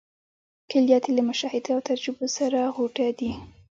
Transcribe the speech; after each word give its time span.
کلیات 0.71 1.03
یې 1.07 1.11
له 1.17 1.23
مشاهدو 1.29 1.69
او 1.75 1.79
تجربو 1.89 2.25
سره 2.37 2.59
غوټه 2.75 3.07
دي. 3.19 3.31